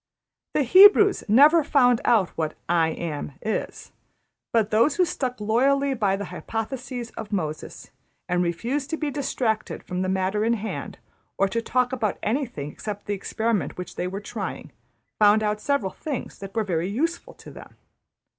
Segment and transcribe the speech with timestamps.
[0.55, 3.91] ''The Hebrews never found out what ``I Am'' is;
[4.51, 7.91] but those who stuck loyally by the hypotheses of Moses,
[8.27, 10.97] and refused to be distracted from the matter in hand,
[11.37, 14.71] or to talk about anything except the experiment which they were trying,
[15.19, 17.75] found out several things that were very useful to them.